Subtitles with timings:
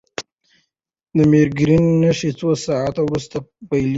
[1.15, 3.37] د مېګرین نښې څو ساعته وروسته
[3.69, 3.89] پیلېږي.